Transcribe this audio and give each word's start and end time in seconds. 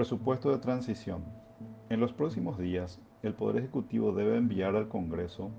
Presupuesto 0.00 0.50
de 0.50 0.56
transición. 0.56 1.22
En 1.90 2.00
los 2.00 2.14
próximos 2.14 2.56
días, 2.56 2.98
el 3.22 3.34
Poder 3.34 3.58
Ejecutivo 3.58 4.12
debe 4.12 4.38
enviar 4.38 4.74
al 4.74 4.88
Congreso 4.88 5.50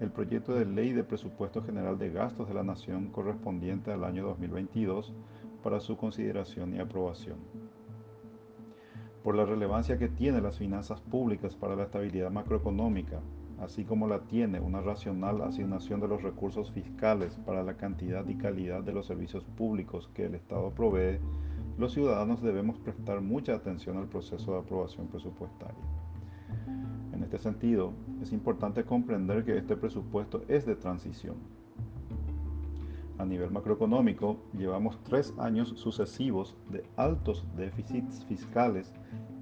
el 0.00 0.10
proyecto 0.10 0.54
de 0.54 0.64
ley 0.64 0.94
de 0.94 1.04
presupuesto 1.04 1.62
general 1.62 1.98
de 1.98 2.08
gastos 2.10 2.48
de 2.48 2.54
la 2.54 2.62
Nación 2.62 3.10
correspondiente 3.10 3.92
al 3.92 4.04
año 4.04 4.24
2022 4.24 5.12
para 5.62 5.80
su 5.80 5.98
consideración 5.98 6.74
y 6.74 6.78
aprobación. 6.78 7.36
Por 9.22 9.36
la 9.36 9.44
relevancia 9.44 9.98
que 9.98 10.08
tiene 10.08 10.40
las 10.40 10.56
finanzas 10.56 11.02
públicas 11.02 11.54
para 11.54 11.76
la 11.76 11.82
estabilidad 11.82 12.30
macroeconómica, 12.30 13.20
así 13.58 13.84
como 13.84 14.08
la 14.08 14.20
tiene 14.20 14.60
una 14.60 14.80
racional 14.80 15.42
asignación 15.42 16.00
de 16.00 16.08
los 16.08 16.22
recursos 16.22 16.72
fiscales 16.72 17.38
para 17.44 17.62
la 17.62 17.76
cantidad 17.76 18.26
y 18.26 18.36
calidad 18.36 18.82
de 18.82 18.94
los 18.94 19.04
servicios 19.04 19.44
públicos 19.44 20.08
que 20.14 20.24
el 20.24 20.36
Estado 20.36 20.70
provee, 20.70 21.20
los 21.80 21.94
ciudadanos 21.94 22.42
debemos 22.42 22.78
prestar 22.78 23.22
mucha 23.22 23.54
atención 23.54 23.96
al 23.96 24.06
proceso 24.06 24.52
de 24.52 24.58
aprobación 24.58 25.06
presupuestaria. 25.06 25.82
En 27.14 27.22
este 27.22 27.38
sentido, 27.38 27.94
es 28.20 28.32
importante 28.32 28.84
comprender 28.84 29.46
que 29.46 29.56
este 29.56 29.78
presupuesto 29.78 30.42
es 30.46 30.66
de 30.66 30.76
transición. 30.76 31.36
A 33.16 33.24
nivel 33.24 33.50
macroeconómico, 33.50 34.36
llevamos 34.52 35.02
tres 35.04 35.32
años 35.38 35.70
sucesivos 35.76 36.54
de 36.68 36.84
altos 36.96 37.46
déficits 37.56 38.26
fiscales 38.26 38.92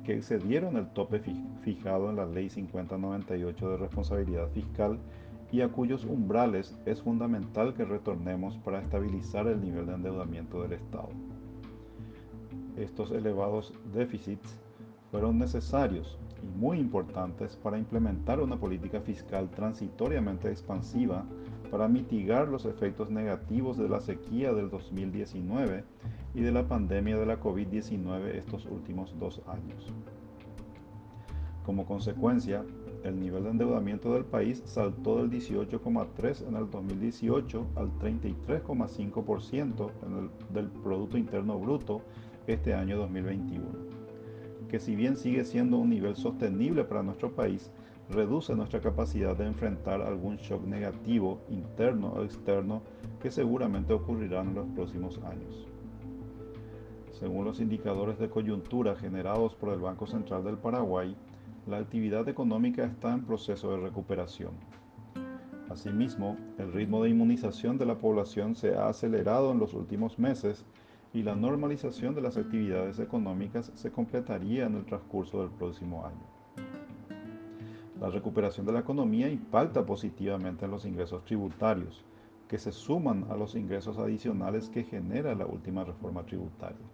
que 0.05 0.15
excedieron 0.15 0.77
el 0.77 0.89
tope 0.91 1.21
fijado 1.63 2.09
en 2.09 2.17
la 2.17 2.27
Ley 2.27 2.51
5098 2.51 3.71
de 3.71 3.77
responsabilidad 3.79 4.49
fiscal 4.51 5.01
y 5.51 5.63
a 5.63 5.69
cuyos 5.71 6.05
umbrales 6.05 6.79
es 6.87 7.03
fundamental 7.03 7.75
que 7.75 7.85
retornemos 7.85 8.57
para 8.59 8.81
estabilizar 8.81 9.49
el 9.49 9.61
nivel 9.61 9.87
de 9.87 9.95
endeudamiento 9.95 10.63
del 10.63 10.75
Estado. 10.75 11.11
Estos 12.79 13.11
elevados 13.11 13.73
déficits 13.93 14.57
fueron 15.11 15.39
necesarios 15.39 16.17
y 16.43 16.47
muy 16.59 16.79
importantes 16.79 17.57
para 17.57 17.77
implementar 17.77 18.41
una 18.41 18.57
política 18.57 19.01
fiscal 19.01 19.51
transitoriamente 19.51 20.49
expansiva 20.49 21.25
para 21.73 21.89
mitigar 21.89 22.47
los 22.47 22.65
efectos 22.67 23.11
negativos 23.11 23.77
de 23.77 23.89
la 23.89 24.01
sequía 24.01 24.53
del 24.53 24.71
2019 24.71 25.85
y 26.35 26.41
de 26.41 26.53
la 26.53 26.69
pandemia 26.69 27.19
de 27.19 27.27
la 27.27 27.41
COVID-19 27.41 28.37
estos 28.37 28.65
últimos 28.67 29.19
dos 29.19 29.43
años. 29.49 29.93
Como 31.65 31.85
consecuencia, 31.85 32.65
el 33.05 33.19
nivel 33.21 33.45
de 33.45 33.51
endeudamiento 33.51 34.15
del 34.15 34.25
país 34.25 34.63
saltó 34.67 35.19
del 35.19 35.31
18,3 35.31 36.49
en 36.49 36.57
el 36.57 36.71
2018 36.71 37.67
al 37.77 37.91
33,5% 37.99 39.91
del 40.51 40.69
Producto 40.69 41.19
Interno 41.19 41.59
Bruto 41.59 42.03
este 42.49 42.73
año 42.73 42.97
2021, 42.97 43.67
que 44.69 44.81
si 44.81 44.97
bien 44.97 45.17
sigue 45.17 45.45
siendo 45.45 45.77
un 45.77 45.91
nivel 45.91 46.17
sostenible 46.17 46.83
para 46.83 47.03
nuestro 47.03 47.35
país, 47.35 47.71
reduce 48.09 48.55
nuestra 48.57 48.81
capacidad 48.81 49.37
de 49.37 49.47
enfrentar 49.47 50.01
algún 50.01 50.37
shock 50.39 50.65
negativo 50.65 51.41
interno 51.51 52.09
o 52.09 52.25
externo 52.25 52.81
que 53.21 53.31
seguramente 53.31 53.93
ocurrirá 53.93 54.41
en 54.41 54.55
los 54.55 54.67
próximos 54.69 55.21
años. 55.25 55.67
Según 57.13 57.45
los 57.45 57.61
indicadores 57.61 58.19
de 58.19 58.31
coyuntura 58.31 58.97
generados 58.97 59.55
por 59.55 59.73
el 59.75 59.81
Banco 59.81 60.07
Central 60.07 60.43
del 60.45 60.57
Paraguay, 60.57 61.15
la 61.67 61.77
actividad 61.79 62.27
económica 62.29 62.85
está 62.85 63.13
en 63.13 63.25
proceso 63.25 63.73
de 63.73 63.81
recuperación. 63.81 64.53
Asimismo, 65.69 66.39
el 66.57 66.73
ritmo 66.73 67.03
de 67.03 67.11
inmunización 67.11 67.77
de 67.77 67.85
la 67.85 67.99
población 67.99 68.57
se 68.57 68.75
ha 68.75 68.89
acelerado 68.89 69.53
en 69.53 69.59
los 69.59 69.75
últimos 69.75 70.19
meses 70.19 70.65
y 71.13 71.23
la 71.23 71.35
normalización 71.35 72.15
de 72.15 72.21
las 72.21 72.37
actividades 72.37 72.99
económicas 72.99 73.73
se 73.75 73.91
completaría 73.91 74.67
en 74.67 74.77
el 74.77 74.85
transcurso 74.85 75.41
del 75.41 75.51
próximo 75.51 76.05
año. 76.05 76.39
La 78.01 78.11
recuperación 78.11 78.65
de 78.67 78.73
la 78.73 78.81
economía 78.81 79.29
impacta 79.29 79.85
positivamente 79.85 80.65
en 80.65 80.71
los 80.71 80.85
ingresos 80.85 81.25
tributarios, 81.25 82.05
que 82.47 82.59
se 82.59 82.73
suman 82.73 83.27
a 83.31 83.37
los 83.37 83.55
ingresos 83.55 83.99
adicionales 83.99 84.69
que 84.69 84.85
genera 84.85 85.35
la 85.35 85.47
última 85.47 85.85
reforma 85.85 86.25
tributaria. 86.25 86.87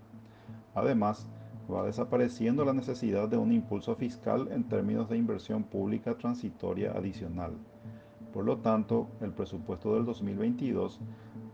Además, 0.75 1.29
va 1.73 1.85
desapareciendo 1.85 2.65
la 2.65 2.73
necesidad 2.73 3.29
de 3.29 3.37
un 3.37 3.53
impulso 3.53 3.95
fiscal 3.95 4.49
en 4.51 4.65
términos 4.65 5.09
de 5.09 5.17
inversión 5.17 5.63
pública 5.63 6.17
transitoria 6.17 6.93
adicional. 6.93 7.53
Por 8.35 8.45
lo 8.45 8.57
tanto, 8.57 9.11
el 9.21 9.31
presupuesto 9.31 9.95
del 9.95 10.05
2022 10.07 10.99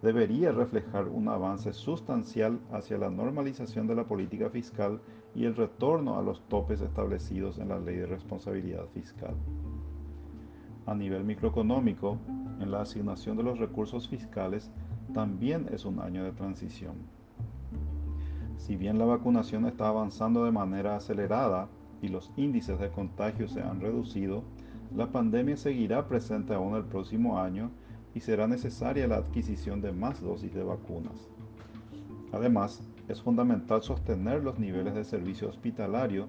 debería 0.01 0.51
reflejar 0.51 1.09
un 1.09 1.29
avance 1.29 1.75
sustancial 1.75 2.59
hacia 2.73 2.97
la 2.97 3.11
normalización 3.11 3.87
de 3.87 3.95
la 3.95 4.05
política 4.05 4.49
fiscal 4.49 4.99
y 5.35 5.45
el 5.45 5.57
retorno 5.57 6.19
a 6.19 6.23
los 6.23 6.41
topes 6.49 6.81
establecidos 6.81 7.59
en 7.59 7.69
la 7.69 7.79
Ley 7.79 7.97
de 7.97 8.07
Responsabilidad 8.07 8.87
Fiscal. 8.95 9.35
A 10.87 10.95
nivel 10.95 11.23
microeconómico, 11.23 12.17
en 12.61 12.71
la 12.71 12.81
asignación 12.81 13.37
de 13.37 13.43
los 13.43 13.59
recursos 13.59 14.09
fiscales 14.09 14.71
también 15.13 15.69
es 15.71 15.85
un 15.85 16.01
año 16.01 16.25
de 16.25 16.33
transición. 16.33 16.95
Si 18.57 18.77
bien 18.77 18.99
la 18.99 19.05
vacunación 19.05 19.67
está 19.67 19.89
avanzando 19.89 20.47
de 20.47 20.53
manera 20.53 20.97
acelerada 20.97 21.69
y 22.01 22.09
los 22.09 22.33
índices 22.39 22.81
de 22.81 22.89
contagio 22.89 23.49
se 23.49 23.61
han 23.61 23.83
reducido, 23.83 24.45
la 24.97 25.07
pandemia 25.07 25.57
seguirá 25.57 26.07
presente 26.09 26.55
aún 26.55 26.75
el 26.75 26.85
próximo 26.85 27.39
año 27.39 27.71
y 28.15 28.21
será 28.21 28.47
necesaria 28.49 29.07
la 29.07 29.17
adquisición 29.17 29.81
de 29.81 29.93
más 29.93 30.21
dosis 30.21 30.53
de 30.53 30.65
vacunas. 30.65 31.29
Además, 32.33 32.83
es 33.09 33.23
fundamental 33.23 33.83
sostener 33.83 34.43
los 34.43 34.59
niveles 34.59 34.95
de 34.95 35.05
servicio 35.05 35.49
hospitalario 35.49 36.27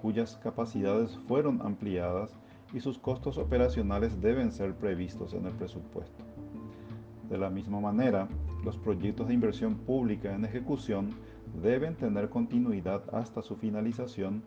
cuyas 0.00 0.36
capacidades 0.42 1.16
fueron 1.28 1.60
ampliadas 1.62 2.34
y 2.74 2.80
sus 2.80 2.98
costos 2.98 3.38
operacionales 3.38 4.20
deben 4.20 4.50
ser 4.50 4.74
previstos 4.74 5.34
en 5.34 5.46
el 5.46 5.52
presupuesto. 5.52 6.24
De 7.28 7.38
la 7.38 7.50
misma 7.50 7.80
manera, 7.80 8.28
los 8.64 8.76
proyectos 8.76 9.28
de 9.28 9.34
inversión 9.34 9.74
pública 9.74 10.34
en 10.34 10.44
ejecución 10.44 11.10
deben 11.62 11.94
tener 11.96 12.28
continuidad 12.28 13.02
hasta 13.14 13.42
su 13.42 13.56
finalización 13.56 14.42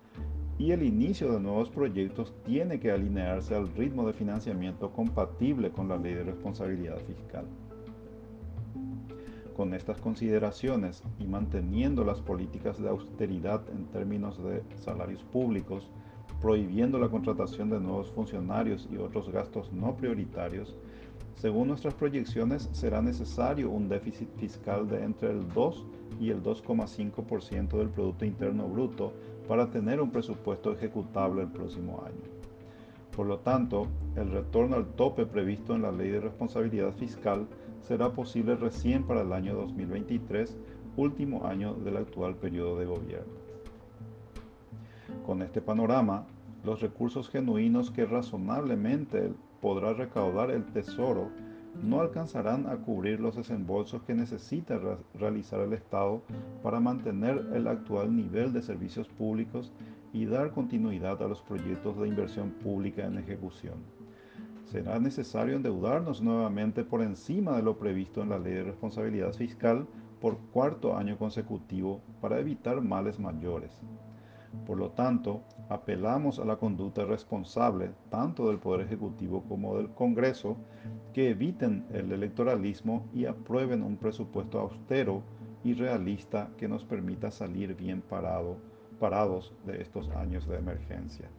y 0.57 0.71
el 0.71 0.83
inicio 0.83 1.33
de 1.33 1.39
nuevos 1.39 1.69
proyectos 1.69 2.33
tiene 2.45 2.79
que 2.79 2.91
alinearse 2.91 3.55
al 3.55 3.73
ritmo 3.75 4.07
de 4.07 4.13
financiamiento 4.13 4.91
compatible 4.91 5.71
con 5.71 5.89
la 5.89 5.97
ley 5.97 6.13
de 6.13 6.23
responsabilidad 6.23 6.97
fiscal. 6.99 7.45
Con 9.55 9.73
estas 9.73 9.99
consideraciones 9.99 11.03
y 11.19 11.25
manteniendo 11.25 12.03
las 12.03 12.21
políticas 12.21 12.81
de 12.81 12.89
austeridad 12.89 13.61
en 13.69 13.85
términos 13.87 14.41
de 14.43 14.63
salarios 14.77 15.23
públicos, 15.23 15.89
prohibiendo 16.41 16.99
la 16.99 17.09
contratación 17.09 17.69
de 17.69 17.79
nuevos 17.79 18.11
funcionarios 18.11 18.87
y 18.91 18.97
otros 18.97 19.29
gastos 19.29 19.71
no 19.73 19.95
prioritarios, 19.95 20.75
según 21.35 21.67
nuestras 21.67 21.93
proyecciones 21.93 22.69
será 22.71 23.01
necesario 23.01 23.69
un 23.69 23.89
déficit 23.89 24.29
fiscal 24.37 24.87
de 24.87 25.03
entre 25.03 25.31
el 25.31 25.47
2 25.53 25.85
y 26.19 26.29
el 26.29 26.41
2,5% 26.41 27.77
del 27.77 27.89
Producto 27.89 28.25
Interno 28.25 28.67
Bruto 28.67 29.13
para 29.47 29.69
tener 29.69 30.01
un 30.01 30.11
presupuesto 30.11 30.71
ejecutable 30.71 31.43
el 31.43 31.49
próximo 31.49 32.03
año. 32.05 32.35
Por 33.15 33.27
lo 33.27 33.39
tanto, 33.39 33.87
el 34.15 34.31
retorno 34.31 34.75
al 34.75 34.87
tope 34.87 35.25
previsto 35.25 35.73
en 35.73 35.83
la 35.83 35.91
Ley 35.91 36.09
de 36.09 36.19
Responsabilidad 36.19 36.91
Fiscal 36.93 37.47
será 37.81 38.11
posible 38.11 38.55
recién 38.55 39.03
para 39.03 39.21
el 39.21 39.31
año 39.31 39.55
2023, 39.55 40.57
último 40.97 41.45
año 41.45 41.75
del 41.75 41.97
actual 41.97 42.35
periodo 42.35 42.77
de 42.77 42.85
gobierno. 42.85 43.33
Con 45.25 45.41
este 45.41 45.61
panorama, 45.61 46.25
los 46.63 46.81
recursos 46.81 47.29
genuinos 47.29 47.91
que 47.91 48.05
razonablemente 48.05 49.31
podrá 49.61 49.93
recaudar 49.93 50.51
el 50.51 50.65
Tesoro 50.65 51.29
no 51.83 52.01
alcanzarán 52.01 52.67
a 52.67 52.77
cubrir 52.77 53.19
los 53.19 53.35
desembolsos 53.35 54.01
que 54.03 54.13
necesita 54.13 54.79
realizar 55.13 55.59
el 55.59 55.73
Estado 55.73 56.21
para 56.63 56.79
mantener 56.79 57.47
el 57.53 57.67
actual 57.67 58.15
nivel 58.15 58.53
de 58.53 58.61
servicios 58.61 59.07
públicos 59.07 59.71
y 60.13 60.25
dar 60.25 60.51
continuidad 60.51 61.21
a 61.21 61.27
los 61.27 61.41
proyectos 61.41 61.99
de 61.99 62.07
inversión 62.07 62.51
pública 62.51 63.05
en 63.05 63.17
ejecución. 63.17 63.75
Será 64.65 64.99
necesario 64.99 65.55
endeudarnos 65.55 66.21
nuevamente 66.21 66.83
por 66.83 67.01
encima 67.01 67.55
de 67.55 67.63
lo 67.63 67.77
previsto 67.77 68.21
en 68.21 68.29
la 68.29 68.39
Ley 68.39 68.53
de 68.53 68.63
Responsabilidad 68.63 69.33
Fiscal 69.33 69.85
por 70.19 70.37
cuarto 70.51 70.97
año 70.97 71.17
consecutivo 71.17 72.01
para 72.19 72.39
evitar 72.39 72.81
males 72.81 73.19
mayores. 73.19 73.71
Por 74.65 74.77
lo 74.77 74.89
tanto, 74.89 75.41
apelamos 75.69 76.39
a 76.39 76.45
la 76.45 76.57
conducta 76.57 77.05
responsable 77.05 77.91
tanto 78.09 78.47
del 78.47 78.59
Poder 78.59 78.85
Ejecutivo 78.85 79.43
como 79.47 79.77
del 79.77 79.89
Congreso 79.89 80.57
que 81.13 81.29
eviten 81.29 81.85
el 81.93 82.11
electoralismo 82.11 83.07
y 83.13 83.25
aprueben 83.25 83.81
un 83.81 83.97
presupuesto 83.97 84.59
austero 84.59 85.23
y 85.63 85.73
realista 85.73 86.49
que 86.57 86.67
nos 86.67 86.83
permita 86.83 87.31
salir 87.31 87.75
bien 87.75 88.01
parado, 88.01 88.57
parados 88.99 89.53
de 89.65 89.81
estos 89.81 90.09
años 90.09 90.47
de 90.47 90.57
emergencia. 90.57 91.29